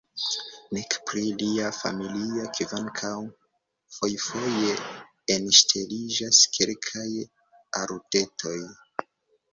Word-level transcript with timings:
Nek 0.75 0.93
pri 1.09 1.19
lia 1.41 1.67
familio– 1.79 2.45
kvankam 2.55 3.27
fojfoje 3.97 4.73
enŝteliĝas 5.37 6.41
kelkaj 6.59 7.09
aludetoj. 7.83 8.59